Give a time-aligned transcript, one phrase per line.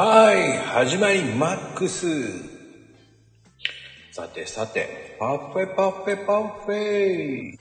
[0.00, 2.06] はい、始まりマックス。
[4.12, 7.58] さてさて、パフェパフェパフェ。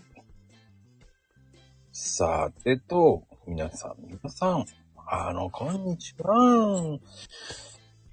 [1.92, 4.66] さてと、皆さん、皆さん、
[5.08, 7.00] あの、こんにちは。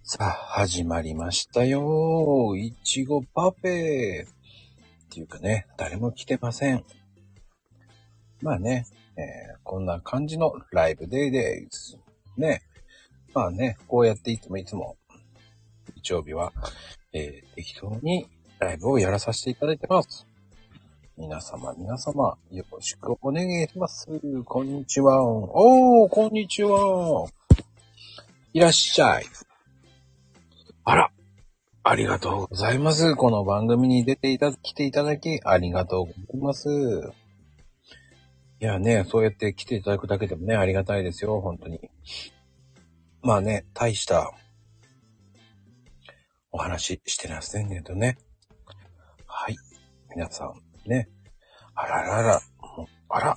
[0.03, 2.57] さあ、始まりましたよ。
[2.57, 4.25] いちごパフェ。
[4.25, 4.27] っ
[5.11, 6.83] ていうかね、誰も来てません。
[8.41, 8.87] まあね、
[9.19, 11.99] えーこんな感じのライブデイデイズ。
[12.39, 12.63] ね。
[13.35, 14.97] まあね、こうやっていつもいつも、
[15.97, 16.53] 日曜日は、
[17.13, 18.29] えー適当に
[18.61, 20.27] ライブをやらさせていただいてます。
[21.17, 24.07] 皆様、皆様、よろしくお願いします。
[24.45, 25.23] こんにちは。
[25.25, 27.27] おー、こんにちは。
[28.53, 29.25] いらっしゃい。
[30.85, 31.11] あら、
[31.83, 33.17] ありがとうございます。
[33.17, 36.69] この番組に出ていた、来ていただき、ありがとうございます。
[38.61, 41.81] いやね、そうやって来ていただくだけでもね、ありがたいですよ、本当に。
[43.25, 44.35] まあね、大した
[46.53, 48.19] お話してませんけどね。
[49.27, 49.57] はい。
[50.15, 51.09] 皆さん、ね。
[51.75, 53.35] あららら、もうあら、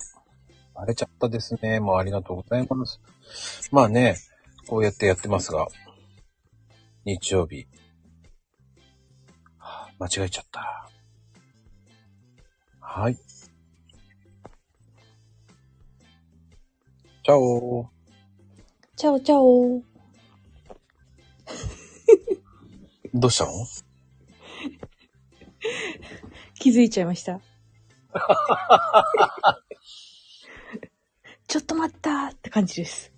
[0.74, 1.80] バレちゃったですね。
[1.80, 3.00] もうありがとうございます。
[3.72, 4.18] まあね、
[4.66, 5.66] こうやってやってますが、
[7.06, 7.66] 日曜日、
[9.98, 10.90] 間違えちゃった。
[12.78, 13.16] はい。
[13.16, 17.88] チャオ
[18.98, 19.80] チャオチャオ。
[23.14, 23.52] どうしたの？
[26.58, 27.40] 気づいちゃいました。
[31.46, 33.12] ちょっと待ったーって感じです。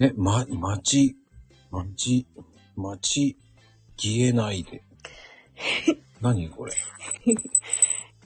[0.00, 1.16] え、ま、町、
[1.70, 2.26] 町、
[2.74, 3.38] 町、
[3.96, 4.82] 消えないで。
[6.20, 6.72] 何これ？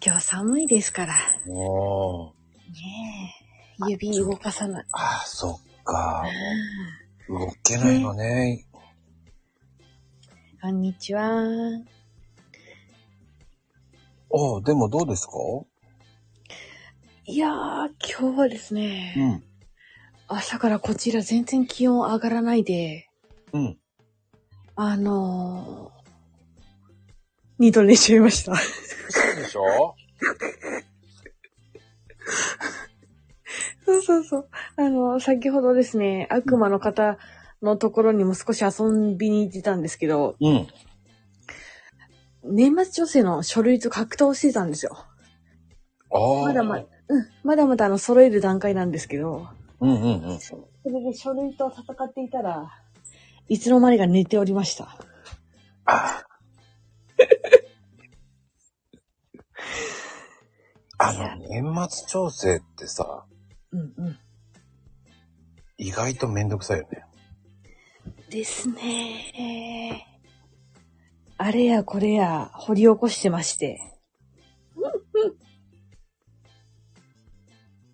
[0.02, 1.14] 今日寒いですから。
[1.46, 2.32] おー。
[2.32, 3.47] ねえ。
[3.86, 4.86] 指動かさない。
[4.92, 6.24] ああ、そっか。
[7.28, 8.66] 動けないのね。
[10.60, 11.22] こんにちは。
[11.22, 11.26] あ
[14.56, 15.32] あ、でもどうですか？
[17.24, 17.90] いやー、
[18.20, 19.44] 今日はですね、うん。
[20.26, 23.08] 朝からこちら全然気温上がらないで、
[23.52, 23.78] うん。
[24.76, 25.98] あのー、
[27.58, 28.52] 二度寝しちゃいました。
[28.54, 28.58] で
[29.48, 29.94] しょ？
[33.88, 34.48] そうそうそう。
[34.76, 37.16] あの、先ほどですね、悪魔の方
[37.62, 40.66] のところにも少し遊びに行ってたんですけど、うん。
[42.44, 44.92] 年末調整の書類と格闘してたんですよ。
[46.12, 46.42] ああ。
[46.42, 49.48] まだまだ、うん、まだまだあの、揃える段階なんですけど、
[49.80, 50.38] うんうんうん。
[50.38, 52.68] それで書類と戦っていたら、
[53.48, 54.98] いつの間にか寝ておりました。
[55.86, 56.22] あ
[61.00, 63.24] あの、年末調整ってさ、
[63.72, 64.18] うんうん。
[65.76, 67.04] 意外とめんどくさいよね。
[68.30, 70.06] ですね
[71.38, 73.78] あれやこれや掘り起こしてまして。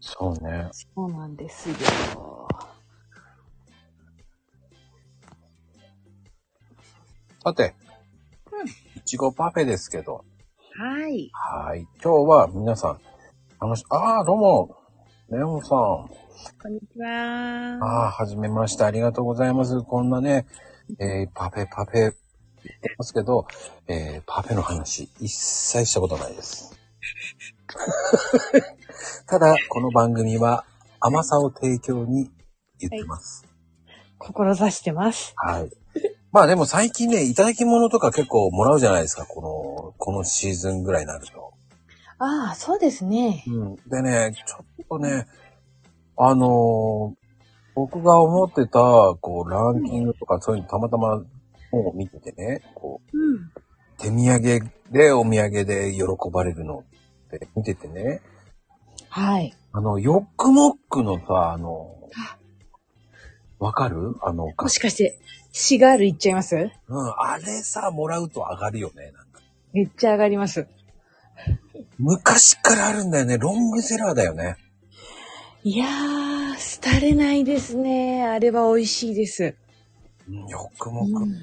[0.01, 0.69] そうね。
[0.73, 1.77] そうなんですよ。
[7.43, 7.75] さて、
[8.97, 10.25] いちごパフェですけど、
[10.79, 11.31] はい。
[11.33, 11.87] はい。
[12.03, 13.01] 今日は皆さん、
[13.61, 14.77] 楽し、ああ、どうも、
[15.34, 15.69] レオンさん。
[15.69, 16.09] こ
[16.69, 17.09] んにちは。
[17.83, 19.83] ああ、はじめまして、ありがとうございます。
[19.83, 20.47] こんなね、
[21.00, 22.15] えーパフェパフェ言っ
[22.81, 23.49] てますけど、
[23.89, 26.78] えーパフェの話、一切したことないです。
[29.27, 30.65] ただ、この番組は
[31.00, 32.31] 甘さを提供に
[32.78, 33.44] 言ってます。
[34.19, 35.33] 志してます。
[35.34, 35.71] はい。
[36.31, 41.44] まあでも最近ね、いただき物とか結構もらうじゃないですか、この、このシーズンぐらいになると。
[42.19, 43.44] ああ、そうですね。
[43.47, 43.76] うん。
[43.88, 45.26] でね、ちょっとね、
[46.16, 47.25] あのー
[47.76, 48.78] 僕が思ってた、
[49.20, 51.25] こう、ランキングとかそういうのたまたま
[51.72, 53.50] 本を見ててね、こう、うん。
[53.98, 56.02] 手土産でお土産で喜
[56.32, 56.84] ばれるの
[57.26, 58.20] って見ててね、
[59.08, 59.56] はい。
[59.72, 61.96] あの、ヨックモックのさ、あの、
[63.58, 64.14] わかる？
[64.22, 65.19] あの、もしかして、
[65.50, 66.55] シガールいっちゃいます？
[66.55, 66.70] うん、
[67.19, 69.40] あれさ、もらうと上がるよね、なんか。
[69.72, 70.69] めっちゃ上がります。
[71.98, 74.56] 昔からあるんだよね、ロングセラーだよね。
[75.62, 78.25] いやー、廃れないですね。
[78.25, 79.54] あれは美味しいです。
[80.28, 81.34] うんヨックモック、うん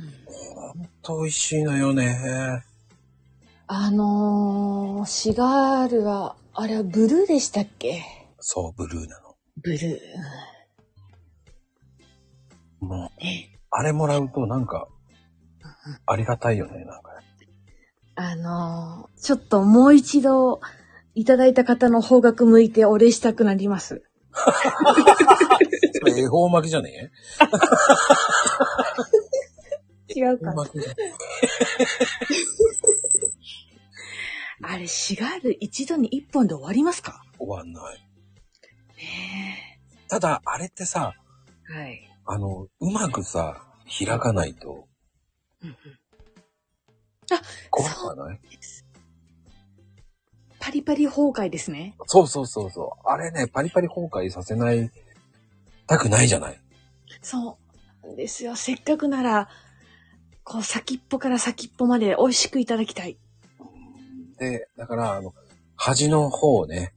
[0.74, 2.64] ほんと美味しいのよね。
[3.68, 8.04] あのー、シガールは、あれはブルーでしたっけ？
[8.40, 9.36] そう、ブルーなの。
[9.62, 10.00] ブルー。
[12.82, 14.88] もう、ねあれもらうとなんか、
[16.06, 17.12] ありがたいよね、なんか。
[18.16, 20.62] あのー、ちょっともう一度、
[21.14, 24.04] いただいた方の方角向いてお礼したくなります。
[26.08, 27.12] 恵方巻きじゃね
[30.16, 30.54] 違うか
[34.64, 37.24] あれ、シガール一度に一本で終わりますか？
[37.38, 37.98] 終わんない。
[38.98, 41.14] ねただ、あれってさ、
[41.72, 41.74] え。
[41.74, 42.08] はい。
[42.26, 43.66] あの、うまくさ、
[44.06, 44.88] 開かないと
[45.64, 45.76] うんうん
[47.70, 48.40] 怖くない
[50.60, 51.96] パリパリ崩壊ですね。
[52.06, 53.10] そうそうそうそう。
[53.10, 54.92] あれね、パリパリ崩壊させない、
[55.88, 56.60] たくないじゃない。
[57.22, 57.58] そ
[58.04, 58.56] うなんですよ。
[58.56, 59.50] せっかくなら、
[60.44, 63.18] こう先っぽから先っぽまで美味しくいただきたい。
[64.38, 65.34] で、だから、あの、
[65.76, 66.94] 端の方ね、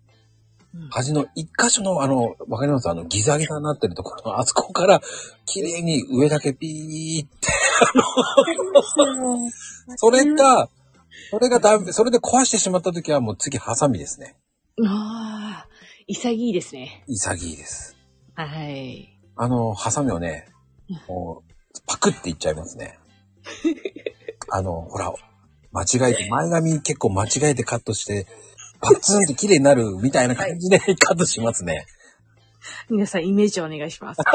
[0.75, 2.91] うん端の一箇所の、あの、わかります？
[2.91, 5.01] あの、ギザギザになってるところの、あそこから、
[5.47, 7.49] 綺麗に上だけピーって、
[9.97, 10.69] それが、
[11.31, 14.37] それがダメ、それで壊してしまった時はもう次、ハサミですね。
[14.85, 15.69] ああ、
[16.07, 17.05] 潔いですね。
[17.07, 17.97] 潔いです。
[18.35, 19.19] はい。
[19.37, 20.49] あの、ハサミをね、
[21.09, 21.51] もう、
[21.87, 22.99] パクっていっちゃいますね。
[24.51, 25.13] あの、ほら、
[25.73, 28.27] 間違えて、前髪結構間違えてカットして、
[28.81, 31.87] パツンって綺麗になるみたいな感じでカットしますね。
[32.89, 34.21] 皆さんイメージお願いします。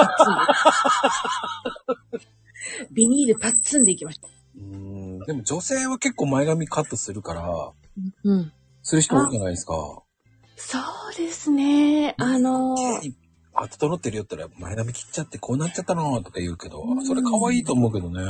[2.92, 7.74] ビニールパッツンでいきましょうーん、でも女性は結構前髪カットするから、う。
[8.24, 8.52] うん。
[8.84, 9.74] する人多いじゃないですか。
[10.56, 12.16] そうですね。
[12.18, 13.16] あの綺麗に、
[13.54, 18.24] あ、整ってるよったら前髪切っちゃってこうなっちゃったのとか言うけどう、んそれ可愛いと思うけどね。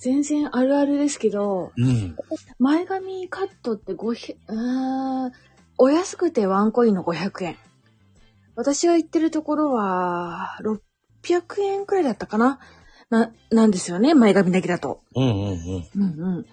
[0.00, 2.16] 全然あるあるですけど、うん。
[2.58, 5.32] 前髪カットって500、あー
[5.78, 7.56] お安くてワンコインの500円。
[8.56, 10.58] 私が行ってるところは、
[11.22, 12.58] 600円くらいだったかな
[13.10, 15.02] な、なんですよね、前髪だけだと。
[15.14, 15.88] うんうんうん。
[15.94, 16.46] うんうん。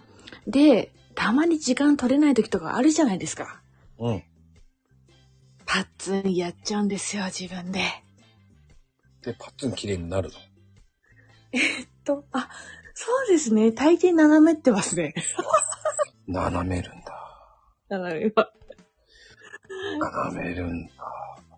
[0.47, 3.61] で、たまに時間取れない時とかあるじゃないですか。
[3.99, 4.23] うん。
[5.65, 7.81] パッツンやっちゃうんですよ、自分で。
[9.23, 10.35] で、パッツン綺麗になるの？
[12.03, 12.49] と、あ、
[12.93, 13.71] そうですね。
[13.71, 15.15] 大抵斜めってますね。
[16.27, 17.13] 斜めるんだ。
[17.89, 18.51] 斜めは。
[19.99, 20.91] 斜めるんだ。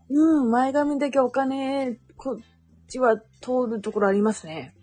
[0.09, 4.73] うん、前髪だけお金、こっちは通るところありますね。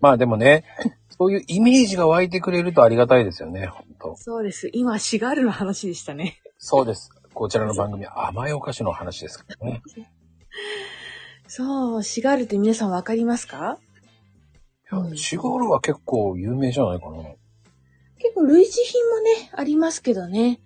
[0.00, 0.64] まあでもね、
[1.10, 4.70] そういうイメージが湧いてくれるとありがたいですよね、本当そうです。
[4.72, 6.40] 今、シガールの話でしたね。
[6.58, 7.10] そうです。
[7.32, 9.82] こちらの番組は甘いお菓子の話ですからね。
[11.46, 13.78] そう、シガールって皆さんわかりますか？
[14.92, 17.16] いやシガールは結構有名じゃないかな。
[18.18, 20.60] 結構類似品もね、ありますけどね。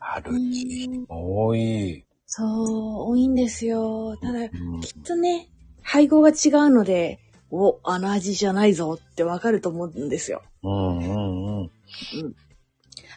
[0.00, 1.06] あるち。
[1.08, 2.04] 多い。
[2.26, 4.16] そう、多いんですよ。
[4.16, 5.48] ただ、うんきっとね、
[5.84, 7.20] 配合が違うので、
[7.50, 10.42] お、あの味じゃないぞってわかると思うんですよ。
[10.64, 11.70] うんうんうん。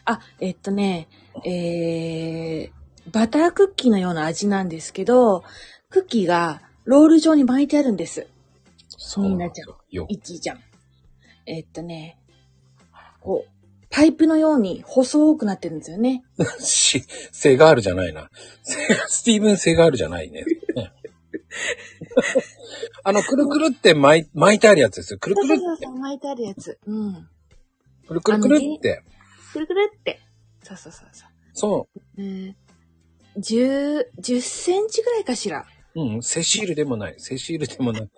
[0.04, 1.08] あ、えっとね、
[1.44, 5.42] えー、バタークッキーのような味なんですけど、
[5.90, 8.28] クッキーがロール状に巻いてあるんです。
[8.88, 9.78] そうなんですよ。
[9.90, 10.60] よいちじゃん。
[11.46, 12.18] えっとね、
[13.20, 13.50] こう、
[13.90, 16.22] パイプのように細くなってるんですよね。
[16.60, 18.30] し、セガールじゃないな。
[18.62, 18.76] セ
[19.08, 20.44] スティーブン・セガールじゃないね。
[21.48, 21.56] ね
[23.04, 25.18] あの、くるくるって巻い巻いてあるやつですよ。
[25.18, 25.64] くるそうくるって。
[25.64, 26.78] そうそう、巻いてあるやつ。
[26.86, 27.28] うん。
[28.06, 29.02] くるくるくるって。
[29.52, 30.20] くるくるって。
[30.62, 31.28] そうそうそうそう。
[31.54, 32.22] そう。
[32.22, 32.56] うん。
[33.38, 35.66] 10、10センチぐらいかしら。
[35.94, 37.14] うん、セシールでもない。
[37.18, 38.08] セシールでもない。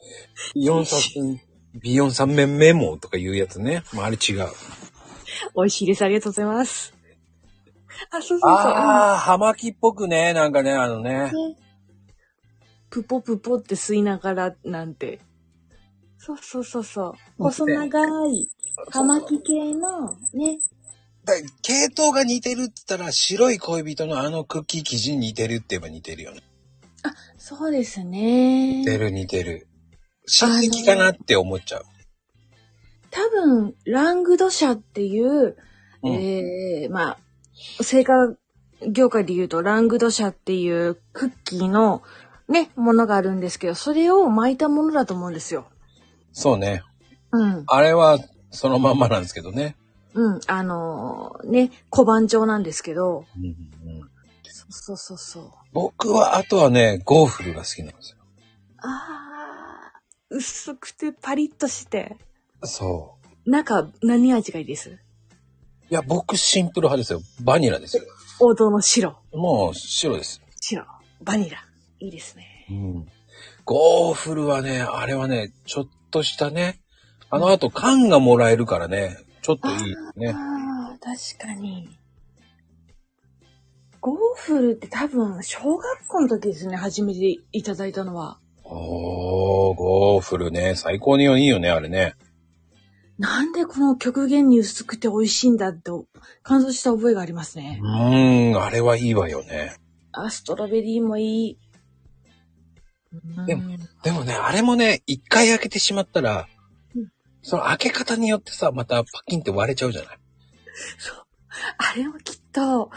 [0.54, 1.40] ビヨンサン、
[1.74, 3.82] ビヨン三面メモとかいうやつね。
[3.92, 4.46] まあ、あれ違う。
[5.56, 6.02] 美味しいです。
[6.02, 6.94] ありがとうございます。
[8.10, 8.50] あ、そうそうそう。
[8.50, 10.32] ああ、葉巻っぽくね。
[10.32, 11.30] なんかね、あのね。
[11.32, 11.56] ね
[12.90, 15.20] プポプポって吸いながらなんて。
[16.18, 17.12] そうそうそうそう。
[17.38, 18.50] 細長い
[18.90, 20.58] 葉巻系のね。
[21.24, 26.42] だ系統が似てるって言ったら、白い恋人のあのクッキー生地に似てるって言えば似てるよね。
[27.38, 28.84] そうですね似。
[28.84, 29.66] てる似てる。
[30.26, 31.84] 親戚かなって思っちゃう。
[33.10, 35.56] 多分、ラングド社っていう、
[36.02, 37.18] うんええま
[37.78, 38.14] あ、製菓
[38.88, 42.02] 業界で言うと、ラングドシャっていうクッキーの
[42.50, 45.66] ね、ものがあるんですけど、それを巻いたものだと思うんですよ。
[46.32, 46.82] そうね。
[47.32, 47.64] うん。
[47.66, 48.18] あれは
[48.50, 49.76] そのまんまなんですけどね。
[50.14, 50.40] うん。
[50.46, 54.10] あのーね、小判状なんですけど、うんうん
[54.72, 55.50] そうそうそう。
[55.72, 58.18] 僕は、あとはね、ゴーフルが好きなんですよ。
[58.78, 62.16] ああ、薄くてパリッとして。
[62.62, 63.16] そ
[63.46, 63.50] う。
[63.50, 64.90] 中、何味がいいです？
[64.90, 64.94] い
[65.88, 67.20] や、僕シンプル派ですよ。
[67.42, 68.04] バニラですよ。
[68.38, 69.16] 王道の白。
[69.32, 70.40] もう白です。
[70.60, 70.86] 白。
[71.20, 71.64] バニラ。
[72.00, 72.66] いいですね。
[72.70, 73.06] うん。
[73.64, 76.80] ゴーフルはね、あれはね、ちょっとしたね、
[77.30, 80.30] あの後缶がもらえるからね、ちょっといいね。
[80.30, 81.88] ああ、確かに。
[84.00, 88.38] ゴーフルって多分、小学校の時ですね、初めていただいたのは。
[88.64, 90.74] おー、ゴーフルね。
[90.74, 92.14] 最高にいいよね、あれね。
[93.18, 95.90] なんでこの極限に薄くて美味しいんだって
[96.42, 97.86] 感想した覚えがありますねう。
[97.86, 99.76] ーん、あれはいいわよね。
[100.12, 101.58] あ、ストロベリーもいい。
[103.46, 106.46] でもうんでもね、あれもね、一回開けてしまったら
[106.94, 107.12] うん、
[107.42, 110.18] その開け方によってさ、またパキンって割れちゃうじゃない？
[110.98, 111.26] そう。
[111.78, 112.90] あれもきっと、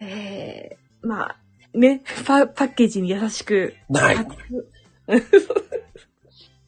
[0.00, 1.36] えー、まあ、
[1.74, 3.74] ね、パパッケージに優しく。
[3.88, 4.24] ないあ。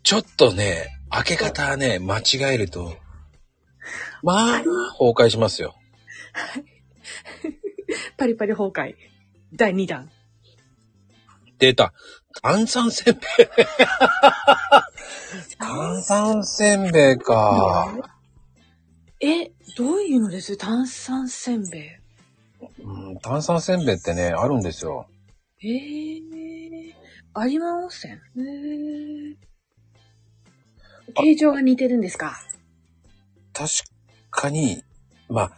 [0.02, 2.96] ちょっとね、開け方ね、間違えると、
[4.22, 5.76] まあ、崩壊しますよ。
[8.18, 8.94] パリパリ崩壊。
[9.54, 10.10] 第2弾。
[11.58, 11.92] 出た。
[12.42, 13.22] 炭酸せんべい。
[15.58, 17.94] 炭酸せんべいか。
[19.20, 20.56] え、どういうのです？
[20.56, 21.88] 炭酸せんべい。
[22.82, 25.08] うん、炭酸せんべいってね、あるんですよ。
[25.62, 26.92] えー、
[27.48, 32.38] 有馬温泉えー、形状が似てるんですか？
[33.52, 33.68] 確
[34.30, 34.84] かに、
[35.28, 35.52] まあ、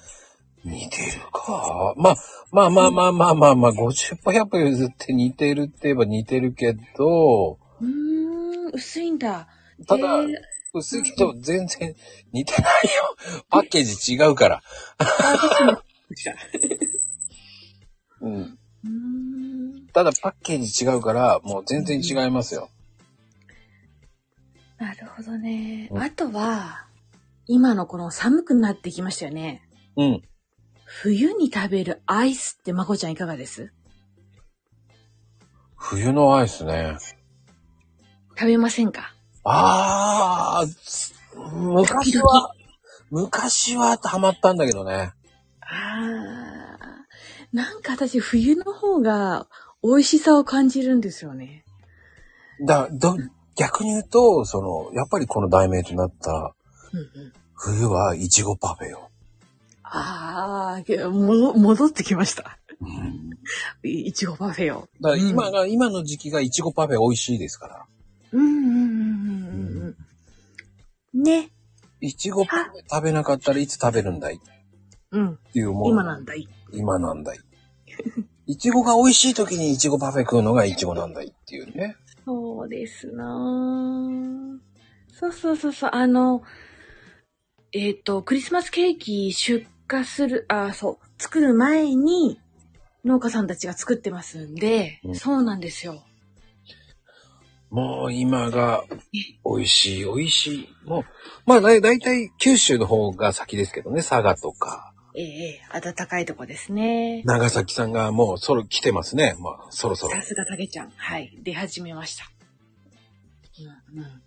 [0.64, 1.94] 似てるか？
[1.96, 2.16] まあ、
[2.52, 9.48] まあまあまあまあまあまあ、50歩100歩譲って似てるって言えば似てるけど、うーん、薄いんだ。
[9.86, 10.34] ただえー
[10.72, 11.96] 薄いけど全然
[12.32, 13.16] 似てないよ。
[13.48, 14.62] パッケージ違うから。
[18.20, 18.56] うん。
[19.92, 22.70] ただパッケージ違うから、もう全然違いますよ。
[24.78, 25.88] なるほどね。
[25.90, 26.86] うんあとは、
[27.48, 29.62] 今のこの寒くなってきましたよね。
[29.96, 30.22] うん。
[31.02, 33.72] 冬に食べるアイスってまこちゃんいかがです？
[35.76, 36.96] 冬のアイスね。
[38.36, 39.14] 食べませんか？
[39.44, 42.52] あー、昔は、
[43.10, 45.12] 昔はハマったんだけどね。
[45.60, 49.46] あー、なんか私冬の方が
[49.82, 51.64] 美味しさを感じるんですよね。
[52.66, 53.16] だ、ど、
[53.56, 56.54] 逆に言うと、その、やっぱりこの題名となった、
[56.92, 57.32] うんうん。
[57.54, 59.09] 冬はいちごパフェよ。
[59.92, 62.58] あー、戻戻ってきました。
[62.80, 63.30] うん。
[63.82, 64.88] いいちごパフェを。
[65.00, 67.86] だから今が、今の時期がいちごパフェ美味しいですから。
[68.32, 69.96] うんうんうんうんうん
[71.14, 71.22] うん。
[71.22, 71.50] ね。
[72.00, 74.36] いちごパフェ食べなかったらいつ食べるんだい？
[74.36, 74.38] っ
[75.12, 75.38] うん。
[75.52, 75.90] ていうもん。
[75.90, 76.48] 今なんだい。
[76.72, 77.38] 今なんだい。
[78.46, 81.96] いちごが美味しい時にいちごパフェ食うのがいちごなんだいっていうね。
[82.24, 84.58] そうですなぁ
[85.12, 86.42] そうそうそうそう、あの、
[87.72, 92.40] えっ、と、クリスマスケーキ出荷する、あ、そう、作る前に
[93.04, 96.02] 農家さんたちが作ってますんで、うんそうなんですよ。
[97.70, 98.84] もう今が
[99.44, 100.68] 美味しい、美味しい。
[100.84, 101.04] もう、
[101.46, 104.92] まあだいだいたい九州の方が先ですけどね、佐賀とか。
[105.16, 107.22] ええ暖かいとこですね。
[107.24, 109.36] 長崎さんがもうそろ来てますね。
[109.40, 110.22] まあそろそろさ。
[110.22, 110.90] すがたけちゃん。
[110.96, 111.36] はい。
[111.42, 112.30] 出始めました。
[113.92, 114.22] うんうん。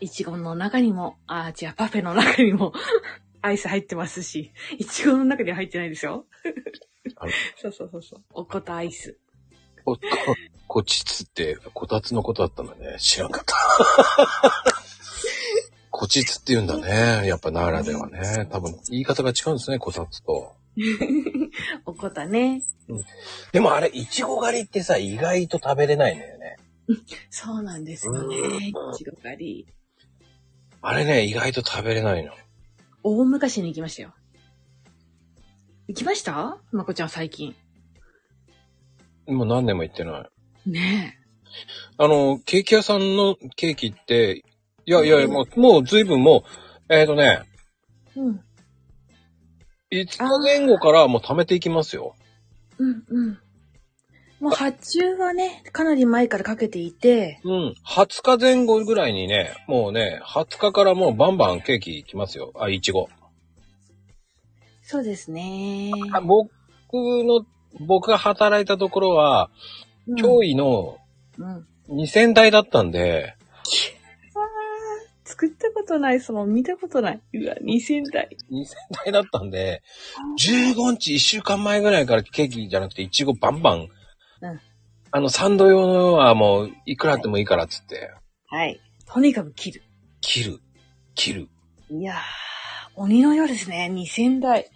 [0.00, 2.72] いちごの中にも、あ、違う、パフェの中にも、
[3.42, 6.26] アイス入ってますし、いちごの中には入ってないですよ。
[7.56, 8.20] そうそうそうそう。
[8.32, 9.18] おこたアイス。
[9.84, 10.00] こ、こ、
[10.66, 12.96] こちつって、こたつのことだったのね。
[12.98, 13.54] 知らんかった。
[15.90, 17.26] こちつって言うんだね。
[17.26, 18.46] やっぱ奈良ではね。
[18.50, 20.54] 多分、言い方が違うんですね、こたつと。
[21.84, 22.62] おこたね。
[23.52, 26.56] でもあれ、いちご狩りってさ、意外と食べれないんだよね。
[27.30, 28.36] そうなんですよね。
[28.36, 29.66] うんいちご狩り。
[30.82, 32.32] あれね、意外と食べれないの。
[33.02, 34.14] 大昔に行きましたよ。
[35.88, 36.58] 行きました？
[36.72, 37.54] まこちゃん最近。
[39.26, 40.28] もう何年も行ってな
[40.66, 40.70] い。
[40.70, 41.18] ね
[41.98, 44.44] あの、ケーキ屋さんのケーキって、
[44.86, 46.44] いやいや、もう、もう随分も
[46.88, 47.42] う、えっ、ー、とね、
[48.16, 48.20] え。
[48.20, 48.40] うん。
[49.92, 52.14] 5日前後からもう貯めていきますよ。
[52.78, 53.38] うんうん。
[54.40, 57.74] もう発注はね、かなり前からかけていて、うん。
[57.86, 62.52] 20日前後ぐらいにね、もうね、20日からもうバンバンケーキ来ますよ。
[62.58, 63.08] あ、いちご。
[64.82, 65.92] そうですね。
[66.12, 66.50] あ僕
[66.90, 67.44] の、
[67.80, 69.50] 僕が働いたところは、
[70.08, 70.98] うん驚異の
[71.38, 71.66] うん。
[71.90, 73.36] 2000台だったんで、
[75.24, 77.20] 作ったことない、その見たことない。
[77.34, 78.36] うわ、2000台。
[78.50, 79.82] 2000台だったんで、
[80.38, 83.88] 15日1週間前ぐらいからケーキじゃなくていちごバンバン、
[84.42, 84.60] うん
[85.12, 88.12] あの、サンド用のはもういくらあってもいいからっつって、
[88.46, 88.80] はい。
[89.06, 89.82] とにかく切る。
[90.20, 90.60] 切る、
[91.16, 91.48] 切る。
[91.90, 92.16] いやー、
[92.94, 93.90] 鬼のようですね。
[93.92, 94.70] 2000台。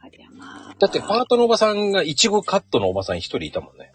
[0.00, 0.76] ありゃまあ。
[0.78, 3.92] だってパートのおばさんがいちごカットのおばさん一人いたもんね。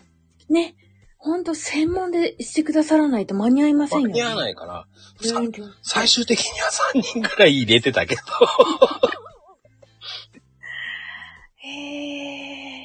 [0.50, 0.75] ね。
[1.18, 4.13] ほんと専門でしてくださらないと間に合いませんよね。
[4.13, 4.86] 間に合わないから、
[5.82, 8.22] 最終的には3人ぐらい入れてたけど。
[11.58, 12.85] へえ。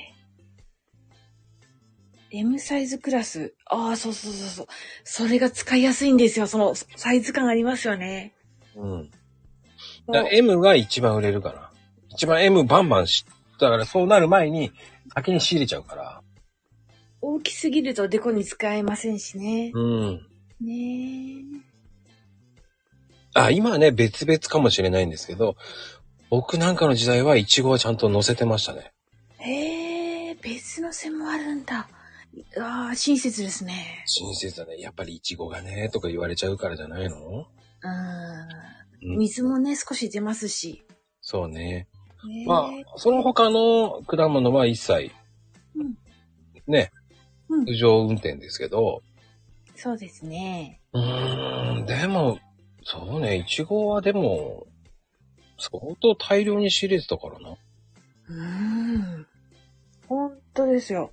[2.33, 3.55] M サイズクラス。
[3.67, 4.67] ああ、そうそうそうそう。
[5.05, 6.47] それが使いやすいんですよ。
[6.47, 8.35] そのサイズ感ありますよね。
[8.77, 9.11] うん。
[10.07, 11.71] だから M が一番売れるかな。
[12.11, 13.25] 一番 M バンバンし、
[13.59, 14.73] だからそうなる前に
[15.15, 16.23] 先に仕入れちゃうから。
[17.21, 19.73] 大きすぎるとデコに使えませんしね。
[19.75, 20.27] うん。
[20.61, 21.45] ね
[23.35, 25.57] あ、今はね、別々かもしれないんですけど、
[26.31, 28.93] 僕なんかの時代はイチゴはちゃんと乗せてましたね。
[29.41, 29.45] え。
[29.45, 31.89] へえ、別の線もあるんだ。
[32.59, 34.03] ああ、親切ですね。
[34.07, 34.79] 親切だね。
[34.79, 37.17] やっぱりイチゴがね、とか言われちゃうからじゃないの？
[37.19, 37.47] う。
[39.03, 40.85] うんん水もね、少し出ますし。
[41.23, 41.89] そうね。
[42.47, 45.11] まあ、その他の果物は一切、
[45.75, 45.95] うん
[46.67, 46.93] ね、
[47.49, 49.03] うん通常運転ですけど、
[49.75, 50.81] そうですね。
[50.93, 52.39] うーん、でも、
[52.85, 54.67] そうね、イチゴはでも、
[55.59, 57.51] 相当大量に仕入れてたからな。
[57.51, 59.27] うーん。
[60.07, 61.13] 本当ですよ。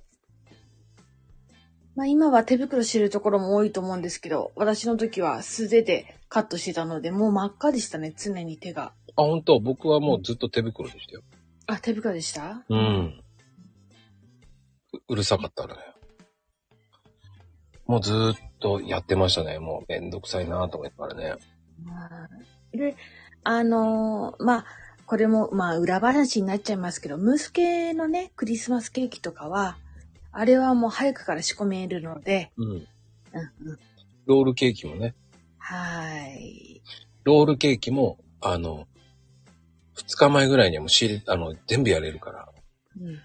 [1.98, 8.92] まあ今は手袋してるところも多いと思うんですけど、私の時は素手でカットしてたので、もう真っ赤でしたね、常に手が。
[9.16, 9.58] あ、本当？
[9.58, 11.22] 僕はもうずっと手袋でしたよ。
[11.66, 12.62] あ、手袋でした？
[12.68, 13.20] うん。
[14.92, 15.74] ううるさかったね。
[17.86, 19.58] もうずーっとやってましたね。
[19.58, 21.34] もうめんどくさいなと思いながらね。
[22.70, 22.94] で、
[23.42, 24.64] あのーまあ、
[25.06, 29.78] これも、まあ、裏話になっちゃいますけど、ムース系のね、クリスマスケーキとかは、
[30.32, 32.68] あれはもう早くから仕込めるので、うん。
[32.70, 33.78] うんうん。
[34.26, 35.14] ロールケーキもね。
[35.58, 36.82] はい。
[37.24, 38.86] ロールケーキも、あの、
[39.94, 42.48] 二日前ぐらいにはもう仕入れ、あの、全部やれるから。
[43.00, 43.18] うん。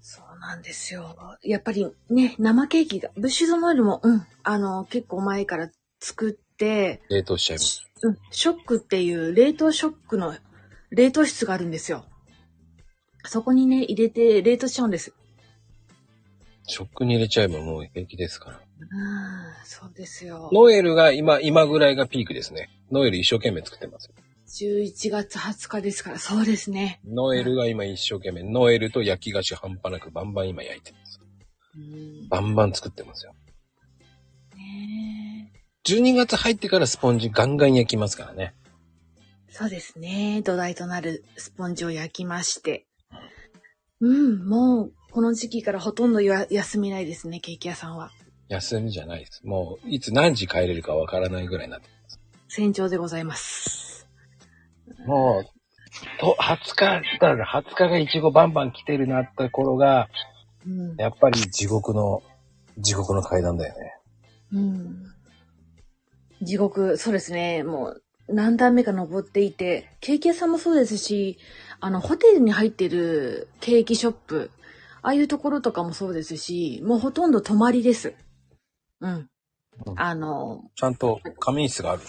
[0.00, 1.16] そうなんですよ。
[1.42, 5.70] やっぱりね、生ケーキが、ブッシュドノエルも、うん、あの、結構前から
[6.00, 7.86] 作って、冷凍しちゃいます。
[8.02, 10.34] うん、ショックっていう冷凍ショックの
[10.90, 12.04] 冷凍室があるんですよ。
[13.28, 15.12] そこにね、入れて冷凍しちゃうんです。
[16.66, 18.56] 食に入れちゃえばもう平気ですから。
[18.56, 20.50] うん、そうですよ。
[20.52, 22.70] ノエルが今、今ぐらいがピークですね。
[22.90, 24.10] ノエル一生懸命作ってます。
[24.48, 27.00] 11月20日ですから、そうですね。
[27.06, 31.20] ノエルが今一生懸命、ノエルと焼き菓子半端なくバンバン今焼いてます。
[31.76, 33.34] うん、バンバン作ってますよ。
[34.56, 38.54] ねえ12月入ってからスポンジガンガン焼きますからね。
[39.50, 40.42] そうですね。
[40.42, 42.87] 土台となるスポンジを焼きまして。
[44.00, 48.10] うん、もう、この時期からほとんどや休みないですね、ケーキ屋さんは。
[48.48, 49.40] 休みじゃないです。
[49.44, 51.88] もう、いつ何時帰れるかわからないぐらいになって
[52.48, 54.08] 戦場でございます。
[55.06, 60.08] もう、と、20日、だから20日がイチゴバンバン来てるなった頃が、
[60.66, 60.96] うん。
[60.96, 62.22] やっぱり地獄の、
[62.78, 63.96] 地獄の階段だよね。
[64.52, 65.04] うん。
[66.42, 67.64] 地獄、そうですね。
[67.64, 71.38] もう、何段目か登っていて、ケーキ屋さんもそうですし、
[71.80, 74.50] あの、ホテルに入ってるケーキショップ、
[75.02, 78.14] ああいうところとかもそうですし、もうほとんど泊まりです。
[79.00, 79.10] うん。
[79.86, 82.02] うんあの、ちゃんと仮眠室がある。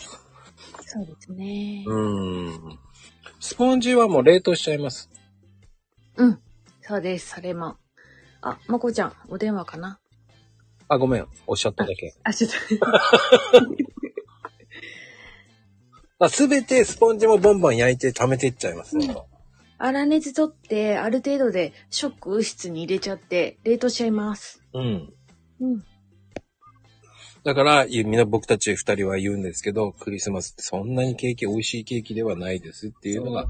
[0.81, 1.83] そうですね。
[1.85, 2.79] うーん。
[3.39, 5.09] スポンジはもう冷凍しちゃいます。
[6.17, 6.39] うん。
[6.81, 7.77] そうです、それも。
[8.41, 9.99] あ、まこちゃん、お電話かな？
[10.87, 11.27] あ、ごめん。
[11.45, 12.15] おっしゃっただけ。
[12.23, 12.51] あ、ちょっ
[16.19, 16.29] と。
[16.29, 19.15] すべてスポンジもボンボン焼いて溜めていっちゃいますね。
[19.79, 24.61] 粗熱取って、ある程度でショック室に入れちゃって、冷凍しちゃいます。
[24.73, 25.13] うん。
[25.61, 25.83] うん。
[27.43, 33.45] だから、みんな僕たち二人は言うんですけど、クリスマスってそんなにケーキ、美味しいケーキではないですっていうのが、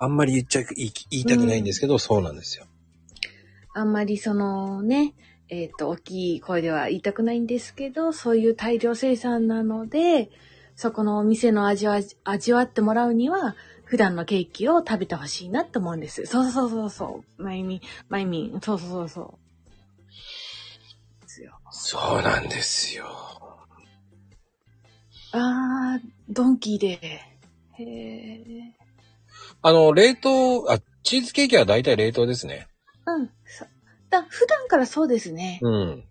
[0.00, 0.66] あんまり言っちゃい、
[1.10, 2.66] 言いたくないんですけど、そうなんですよ。
[3.74, 5.14] あんまりそのね、
[5.48, 10.30] えっ、と、大きい声では言いたくないんですけど、そういう大量生産なので、
[10.74, 11.92] そこのお店の味を
[12.24, 13.54] 味わってもらうには、
[13.94, 16.26] 普段のケーキを食べてほしいなって思うんです。
[16.26, 17.40] そうそうそうそう。
[17.40, 19.38] まゆみ、まゆみ、そうそうそうそ
[21.20, 21.22] う。
[21.22, 21.52] ですよ。
[21.70, 23.06] そうなんですよ。
[25.30, 26.98] あー、ドンキーで。
[27.78, 28.62] へー。
[29.62, 32.66] あの、冷凍、あ、チーズケーキは大体冷凍ですね。
[33.06, 33.30] うん。
[33.46, 33.64] そ
[34.10, 35.60] だ普段からそうですね。
[35.62, 36.04] うん。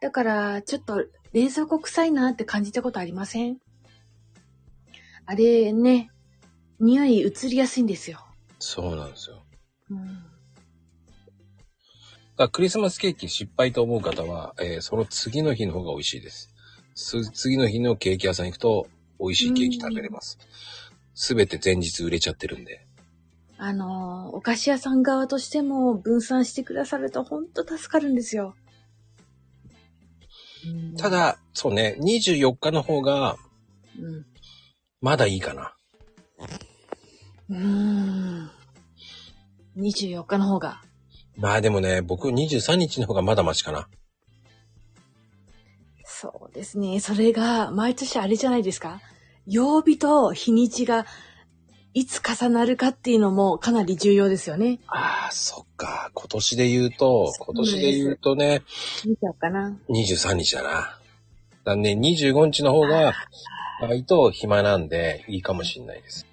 [0.00, 1.04] だから、ちょっと
[1.34, 3.58] 冷蔵庫臭いなって感じたことありません
[5.26, 6.10] あれね、
[6.80, 8.20] 匂い移りやすいんですよ。
[8.58, 9.42] そうなんですよ。
[9.90, 10.22] うん。
[12.36, 16.54] だクリスマスケーキ失敗と思う方は、えーその次の日の方が美味しいです。
[16.94, 18.88] す次の日のケーキ屋さん行くと
[19.20, 20.38] 美味しいケーキ食べれます。
[21.14, 22.86] すべて前日売れちゃってるんで。
[23.58, 28.54] あのー、お菓子屋さん側としても分散してくださると本当助かるんですよ。
[30.64, 33.36] うんた、だ、そうね、24日の方が
[33.98, 34.24] うん。
[35.02, 35.74] まだいいかな。
[36.38, 38.50] うーん。
[39.76, 40.82] 24日の方が。
[41.36, 43.88] まあでもね、僕23日の方がまだマシかな。
[46.04, 47.00] そうですね。
[47.00, 49.00] それが、毎年あれじゃないですか。
[49.46, 51.06] 曜日と日にちが、
[51.92, 54.78] いつ重なるかっていうのもかなり重要ですよね。
[54.86, 56.10] ああ、そっか。
[56.14, 58.62] 今年で言うと、今年で言うとね、
[59.04, 59.76] 見ちゃおうかな。
[59.88, 60.98] 23日だな。
[61.64, 63.14] だね、25日の方が、
[63.80, 66.29] 割と暇なんで、いいかもしんないです。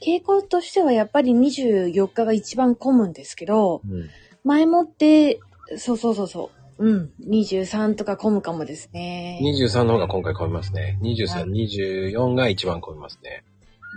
[0.00, 4.08] 傾向としてはやっぱり24日が一番混むんですけど、うん。
[4.44, 5.40] 前もって、
[5.76, 6.86] そうそうそうそう。
[6.86, 7.12] うん。
[7.28, 9.40] 23とか混むかもですね。
[9.42, 10.98] 23の方が今回混みますね。
[11.02, 13.44] 23、24が一番混みますね。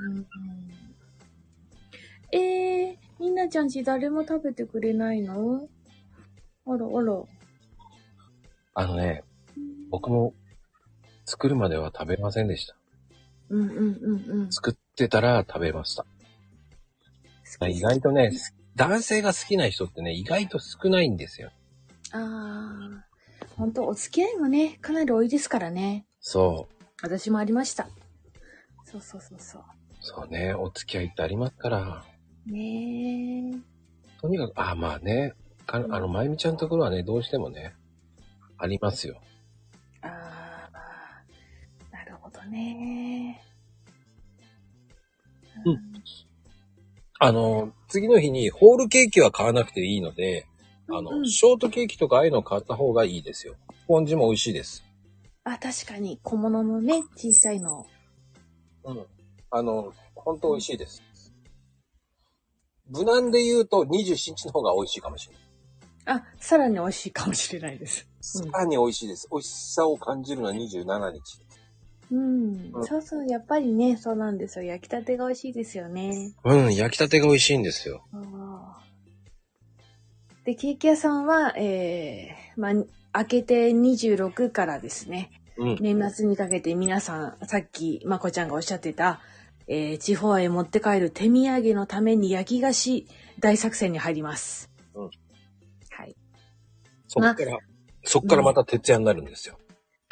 [0.07, 0.25] うん
[2.33, 5.67] えー、みんなちゃんち誰も食べてくれないの？
[6.65, 7.23] あらあら。
[8.73, 9.23] あのね、
[9.89, 10.33] 僕も
[11.25, 12.75] 作るまでは食べませんでした。
[13.49, 14.51] うんうんうんうん。
[14.51, 16.05] 作ってたら食べました。
[17.67, 18.31] 意外とね、
[18.75, 21.51] 男性が好きな人ってね、意外と少ないんですよ。
[22.11, 23.05] ああ、
[23.57, 26.05] 本当お付き合いもね、かなり多いですからね。
[26.19, 26.83] そう。
[27.01, 27.89] 私もありました。
[28.85, 29.63] そうそうそうそう。
[30.01, 32.05] そうね、お付き合いってありますから。
[32.45, 34.21] ねえ。
[34.21, 35.33] とにかく、あ、まあね、
[35.65, 37.73] かあの、まゆみちゃんのところはね、どうしてもね、
[38.57, 39.21] ありますよ。
[40.01, 41.21] ああ、
[41.91, 43.43] なるほどね。
[45.65, 45.91] うん
[47.23, 50.47] あの、次の日にホールケーキは買わなくていいので、
[50.89, 53.55] あの、うんショートケーキとかああいうの買った方がいいですよ。
[53.83, 54.83] スポンジも美味しいです。
[55.43, 57.85] あ、確かに小物のね、小さいの。
[58.85, 59.05] うん。
[59.51, 61.03] あの、本当美味しいです。
[62.89, 66.19] 無難で言うと27日の方が美味しいかもしれない。
[66.19, 68.07] あ、さらに美味しいかもしれないです。
[68.19, 69.27] さらに美味しいです。
[69.31, 71.39] 美味しさを感じるのは27日。
[72.11, 72.71] うん。
[72.73, 74.65] うんそうそう、やっぱりね、そうなんですよ。
[74.65, 76.33] 焼きたてが美味しいですよね。
[76.43, 78.03] うん、焼きたてが美味しいんですよ。
[80.43, 82.73] で、ケーキ屋さんは、えー、まあ、
[83.19, 85.77] 明けて26からですね、うん。
[85.79, 89.21] 年末にかけて皆さん、さっきまこちゃんがおっしゃってた、
[89.67, 93.07] えー、地方へ持って帰る手土産のために焼き菓子
[93.39, 94.69] 大作戦に入ります。
[94.95, 95.09] うん
[95.91, 96.15] はい。
[97.07, 97.57] そっから、
[98.03, 99.57] そっからまた徹夜になるんですよ。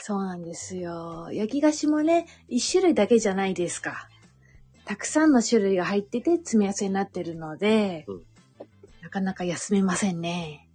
[0.01, 1.29] そうなんですよ。
[1.31, 4.07] 焼き菓子もね、一種類だけじゃないですか。
[4.85, 8.21] たくさんの種類が入ってて詰め合わせになってるので、うん
[9.09, 10.67] なかなか休めませんね。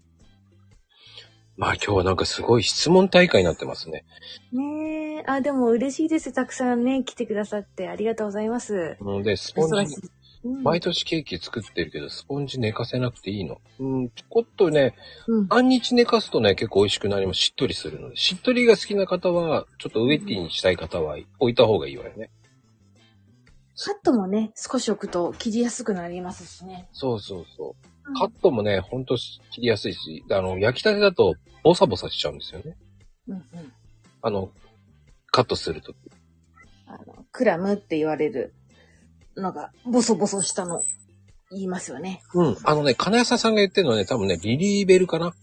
[1.56, 4.04] まあ今日はなんかすごい質問大会になってますね。
[4.52, 5.24] ねえ。
[5.26, 6.32] あ、でも嬉しいです。
[6.32, 8.96] たくさんね、来てくださってありがとうございます。
[9.00, 9.94] ので、スポンジ。
[10.44, 13.60] うん毎年ケーキ作ってるけど、スポンジ寝かせなくていいの。
[13.78, 14.94] うん、ちょこっとね、
[15.26, 17.40] うん半日寝かすとね、結構美味しくなります。
[17.40, 18.16] しっとりするので。
[18.16, 22.30] しっとりが好きな方は、ちょっとウェッティにしたい方は置いた方がいいわよね。
[23.76, 26.88] カットもね、少し置くと切りやすくなりますしね。
[26.92, 27.88] そうそうそう。
[27.88, 32.76] うんカットもね、ほんと切りやすいし、あの、焼きたてだとボサボサしちゃうんですよね。
[33.28, 33.44] うんうん。
[34.20, 34.50] あの、
[35.30, 35.96] カットするとき。
[36.86, 38.54] あの、クラムって言われる
[39.36, 40.82] のが、ボソボソしたの、
[41.50, 42.22] 言いますよね。
[42.34, 42.56] うん。
[42.64, 45.34] あのね、金谷さんが言ってるのはね、多分ね、リリーベルかな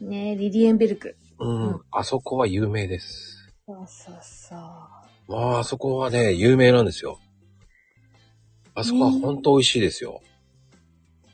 [0.00, 1.16] ねリリエンベルク。
[1.38, 1.66] うん。
[1.68, 3.52] うんあそこは有名です。
[3.66, 4.58] そうそうそう。
[5.28, 7.18] まあ、あそこはね、有名なんですよ。
[8.74, 10.20] あそこはほんと美味しいですよ。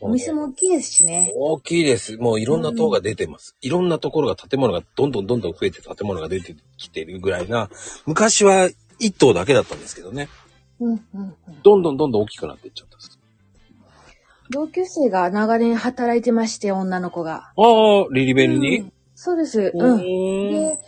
[0.00, 1.30] お店も大きいですしね。
[1.36, 2.16] 大きいです。
[2.16, 3.56] もういろんな塔が出てます。
[3.60, 7.70] いろんなところが建物がどんどんどんどん増えて建物が出てきてるぐらいな、
[8.04, 10.28] 昔は一棟だけだったんですけどね。
[10.80, 11.36] うんうんうん。
[11.62, 13.18] どんどんどんどん大きくなっていっちゃったんです。
[14.50, 17.52] 同級生が長年働いてまして、女の子が。
[17.56, 19.70] ああ、リリベルに、うんそうです。
[19.72, 20.00] ううん。
[20.00, 20.50] ん。
[20.50, 20.78] で、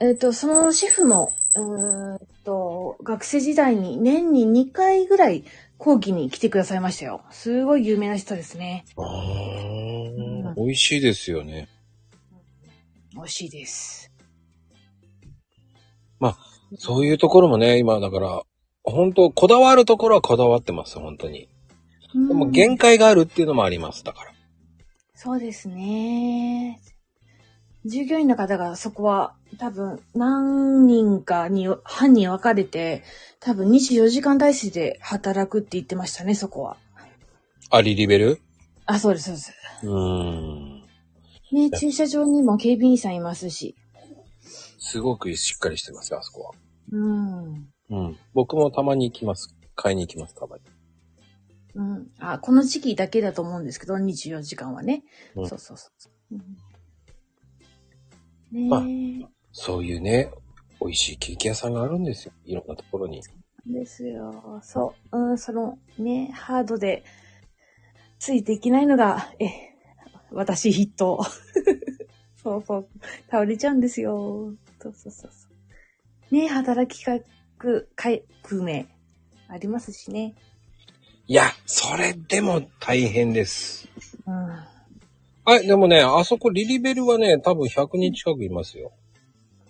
[0.00, 5.44] えっ、と、そのシェフも、うーんと、学生時代に年に2回ぐらい
[5.78, 7.22] 講義に来てくださいましたよ。
[7.30, 8.84] すごい有名な人ですね。
[8.96, 11.68] ああ、ん美味しいですよね。
[13.14, 14.12] 美味しいです。
[16.78, 18.42] そういうところもね、今だから、
[18.84, 21.48] 本当こだわるところはこだわってます、本当に。
[22.14, 24.32] でもうん限界があるっていうのもあります、だから。
[25.14, 26.80] そうですね。
[27.84, 33.02] 従業員の方がそこは多分何人かに班に分かれて
[33.40, 36.76] 多分24時間体制で働くって言ってましたね、そこは。
[37.70, 38.40] あ、リリベル？
[38.86, 39.52] あ、そうです、そうです。
[39.84, 40.82] うーん。
[41.52, 43.74] ね、駐車場にも警備員さんいますし。
[44.78, 46.50] すごくしっかりしてますよ、あそこは。
[46.92, 47.71] うん。
[47.92, 48.18] うん。
[48.32, 49.54] 僕もたまに行きます。
[49.76, 50.62] 買いに行きます、たまに。
[51.74, 52.10] うん。
[52.18, 55.04] あ、この時期だけだと思うんですけど、24時間はね。
[55.36, 55.90] うんそうそうそ
[56.32, 56.34] う。
[56.34, 56.40] うん
[58.50, 58.82] ねえ、まあ
[59.52, 60.30] そういうね、
[60.80, 62.32] 美味しいケーキ屋さんがあるんですよ。
[62.44, 63.22] いろんなところに。
[63.66, 64.60] ですよ。
[64.62, 65.18] そう。
[65.18, 67.04] うん、そのね、ハードで
[68.18, 69.48] ついていけないのが、え、
[70.30, 71.22] 私筆頭。
[72.42, 72.88] そうそう。
[73.30, 74.52] 倒れちゃうんですよ。
[74.80, 75.48] そうそうそうそ
[76.30, 76.34] う。
[76.34, 77.18] ね働きか
[77.62, 78.86] く、かい、不明。
[79.48, 80.34] ありますしね。
[81.28, 83.88] いや、それでも大変です。
[84.26, 84.34] うん。
[85.44, 88.90] はい、でもね、あそこリリベルはね、多分100人近くいますよ。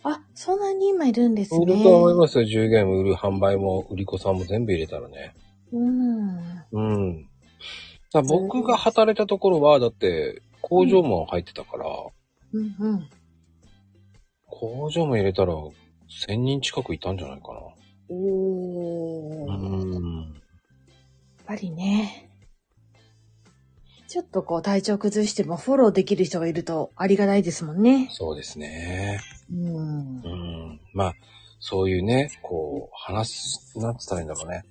[0.05, 1.61] あ、そんなに今いるんですね。
[1.63, 2.45] 売ると思いますよ。
[2.45, 5.35] 10ゲーム売る販売も、売り子さんも全部入れたらね。
[5.73, 6.39] うん。
[6.73, 7.29] うん。
[8.27, 11.87] 僕が働いたところは、だって、工場も入ってたから、
[12.53, 13.09] うんうん。
[14.47, 17.49] 工場も入れたら、1000人近くいたんじゃないか
[18.15, 19.47] おー。
[19.47, 19.53] な。
[19.55, 20.43] やっうん。
[21.47, 22.29] ぱりね。
[24.09, 28.09] ちょっとこう体調崩してもフォローできる人がいるとありがたいですもんね。
[28.11, 29.21] そうですね。
[29.51, 30.29] うんう。
[30.75, 30.81] ん。
[30.93, 31.15] まあ、
[31.61, 34.65] そういうね、こう、話、なんつったらいいんだろうね。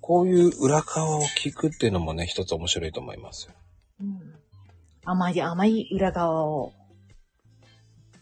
[0.00, 3.54] こういう裏側を聞くっていうのもね、一つ面白いと思いますよ。
[4.00, 4.20] うん
[5.04, 6.72] 甘い甘い裏側を。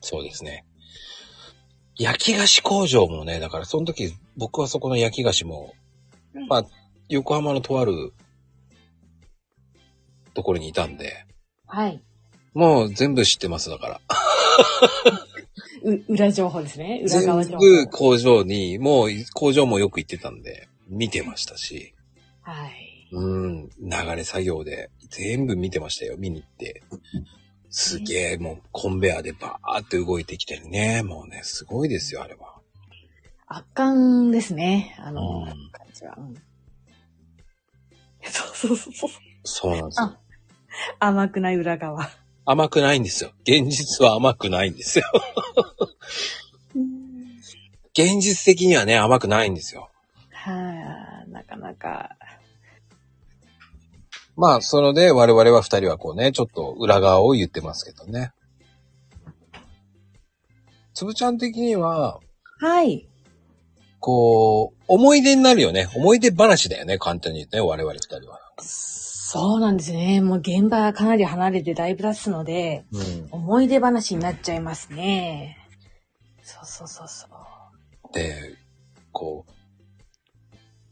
[0.01, 0.65] そうですね。
[1.97, 5.75] 焼き菓子工場もね、だからその時、僕はそこの焼き菓子も、
[6.49, 6.65] まあ、
[7.09, 8.13] 横浜のとある
[10.33, 11.27] ところにいたんで、
[11.67, 12.03] はい。
[12.55, 14.01] もう全部知ってますだから。
[15.83, 17.03] う、裏情報ですね。
[17.05, 17.65] 裏側情報。
[17.65, 21.95] 全部工場に、もう工場もよく行ってたんで、見てましたし、
[22.43, 23.09] はい。
[23.11, 26.83] うん、流れ作業で全部見てましたよ、見に行って。
[27.71, 32.58] すげえ、もうコンベアでバーって動いてきてね、もうね、すごいですよ、あれは。
[33.51, 34.95] 圧巻ですね。
[34.99, 36.15] あの、うん感じは。
[36.19, 36.35] うん
[38.31, 39.11] そうそうそうそう。
[39.45, 40.19] そうなんですよあ。
[41.07, 42.11] 甘くない裏側。
[42.45, 43.33] 甘くないんですよ。
[43.43, 45.05] 現実は甘くないんですよ。
[47.93, 49.91] 現実的にはね、甘くないんですよ。
[50.31, 52.17] はい、なかなか。
[54.37, 58.33] まあ、そので我々は二人はこうね、ちょっと裏側を言ってますけどね。
[60.95, 62.21] つぶちゃん的には、
[62.61, 63.08] はい。
[64.01, 65.89] こう、思い出になるよね。
[65.95, 68.41] 思い出話だよね、簡単に言ってね、我々二人は。
[68.61, 70.21] そうなんですね。
[70.21, 73.29] もう現場はかなり離れてだいぶ経つので、うん。
[73.31, 75.59] 思い出話になっちゃいますね。
[76.43, 78.15] そうそうそうそう。
[78.15, 78.57] で、
[79.13, 79.45] こ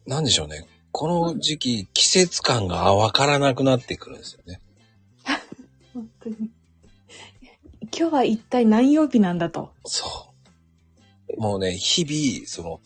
[0.07, 0.67] う、なんでしょうね。
[0.93, 4.61] この時期、季節感がわからなくなってくるんですよね。
[5.95, 6.37] 本当に。
[7.99, 9.73] 今日は一体何曜日なんだと。
[9.85, 10.26] そう。
[11.39, 12.81] もうね、日々、その、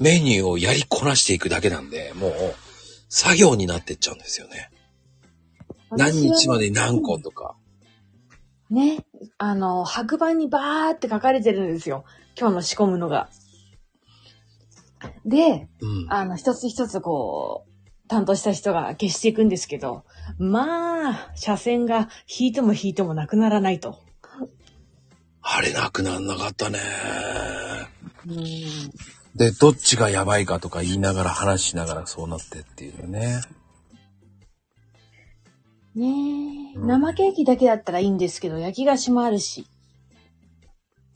[0.00, 2.32] メニューをやりこなしていくだけなんで、もう、
[3.08, 4.70] 作業になってっちゃうんですよね。
[5.90, 7.56] 何日までに何個とか。
[8.70, 9.04] ね、
[9.38, 12.04] あの、白板にバーって書かれてるんですよ。
[12.38, 13.28] 今日の仕込むのが。
[15.24, 16.12] で、うん。
[16.12, 20.04] あの、一つ一つこう、担当した人が消していくんですけど、
[20.38, 23.98] まあ、車線が引いても引いてもなくならないと。
[25.48, 26.80] あれなくなんなかったね。
[28.26, 28.44] うん。
[29.36, 33.42] で、どっちがやばいかとか言いながら話しながらそうなってっていうのね。
[35.94, 36.06] ね
[36.74, 39.66] え、うん生ケーキだけだったらいいんですけど、焼き菓子もあるし。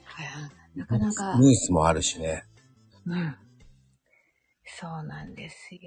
[0.05, 1.37] はいなかなか。
[1.37, 2.45] ムースもあるしね。
[3.07, 3.37] うん。
[4.65, 5.81] そうなんですよ。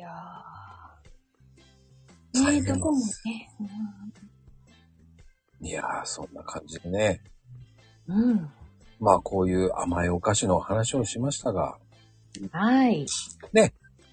[2.44, 3.50] ねえ、どこもね。
[5.62, 7.22] いやー、そんな感じでね。
[8.08, 8.32] うん。
[8.32, 8.50] うん
[9.00, 11.78] まあ、こういう甘いお菓子の話をしましたが、
[12.52, 13.06] はい。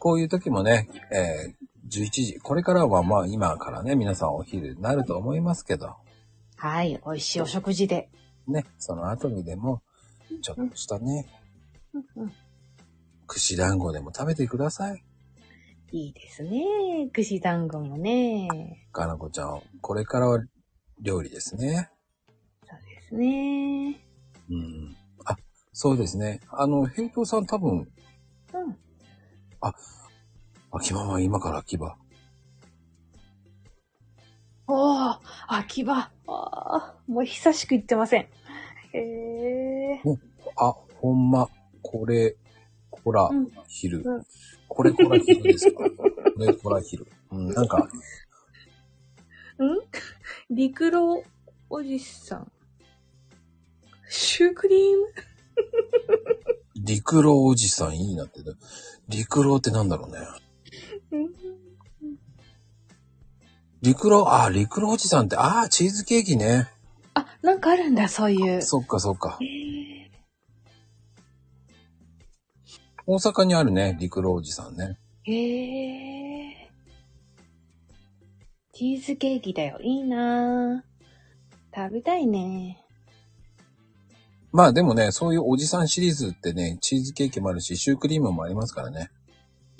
[0.00, 5.94] こういう時もね、えー、11時、これからはまあ今からね、皆さんお昼になると思いますけど、
[6.56, 7.00] はい。
[7.06, 8.10] 美味しいお食事で。
[8.48, 9.82] ね、その後にでも、
[10.42, 11.26] ちょっとしたね、
[11.94, 12.32] うんうん
[13.26, 15.04] 串団子でも食べてください。
[15.92, 17.08] いいですね。
[17.12, 18.88] 串団子もね。
[18.90, 20.44] かなこちゃん、これからは
[21.00, 21.90] 料理ですね。
[23.10, 24.00] ですね。
[24.50, 24.96] うん。
[25.24, 25.36] あ、
[25.72, 26.40] そうですね。
[26.50, 27.86] あの、平等さん多分、うん。
[30.72, 31.96] 秋葉は今から秋葉。
[34.68, 35.18] おー、
[35.48, 36.10] 秋葉。
[36.28, 38.28] あーもう久しく行ってません。
[38.92, 40.00] へえ。
[40.56, 41.48] あ、ほんま、
[41.82, 42.36] これ、
[42.90, 44.02] こらうん、昼。
[44.04, 44.24] うん
[44.72, 45.78] これこら昼ですか？
[45.78, 45.90] こ
[46.38, 47.04] れこら昼。
[47.32, 47.88] うん、なんか、ん？
[50.48, 51.24] 陸路
[51.68, 52.52] おじさん。
[54.12, 55.06] シュークリーム？
[56.74, 58.40] 陸路おじさんいいなって。
[59.08, 60.18] 陸路ってなんだろうね。
[61.12, 61.30] うん
[63.82, 66.68] 陸路、あ、陸路おじさんって、あー、チーズケーキね。
[67.14, 68.60] あ、なんかあるんだ、そういう。
[68.62, 69.38] そっかそっか
[73.06, 74.98] 大阪にあるね、陸路おじさんね。
[75.22, 76.70] へえ。
[78.74, 79.78] チーズケーキだよ。
[79.80, 81.74] いいなぁ。
[81.74, 82.84] 食べたいね。
[84.52, 89.10] まあでもね、そういうおじさんシリーズってね、チーズケーキもあるし、シュークリームもありますからね。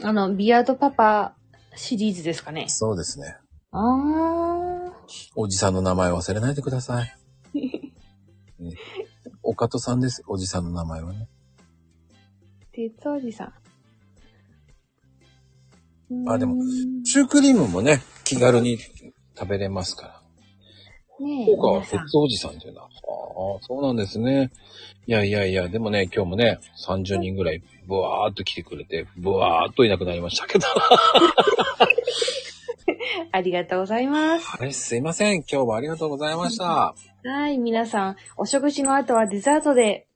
[0.02, 1.34] あの、ビアードパパ
[1.74, 2.66] シリーズですかね。
[2.68, 3.36] そうですね。
[3.72, 4.92] あー。
[5.34, 7.16] おじさんの名前忘れないでください。
[8.60, 8.76] ね
[9.42, 11.28] おかとさんです、おじさんの名前はね。
[12.72, 13.54] 鉄おじさん。
[16.28, 16.62] あでも
[17.04, 18.78] シュークリームもね、気軽に
[19.36, 20.19] 食べれますから。
[21.20, 22.82] ねえ、そうか、皆さん鉄おじさんっていうんだ。
[22.82, 22.88] ああ、
[23.60, 24.50] そうなんですね。
[25.06, 30.66] いやいやいや、でもね、今日もね、30人ぐらい、ブワーっと来てくれて、ブワーっといなくなりましたけど。
[33.32, 34.46] ありがとうございます。
[34.46, 35.44] はい、すいません。
[35.50, 36.94] 今日もありがとうございました。
[37.24, 40.06] はい、皆さん、お食事の後はデザートで